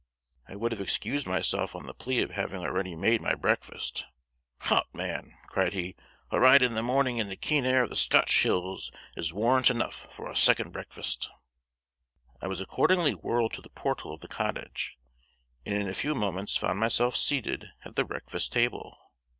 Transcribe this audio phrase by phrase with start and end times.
[0.49, 4.05] I would have excused myself, on the plea of having already made my breakfast.
[4.61, 5.95] "Hout, man," cried he,
[6.31, 9.69] "a ride in the morning in the keen air of the Scotch hills is warrant
[9.69, 11.29] enough for a second breakfast."
[12.41, 14.97] I was accordingly whirled to the portal of the cottage,
[15.67, 18.97] and in a few moments found myself seated at the breakfast table.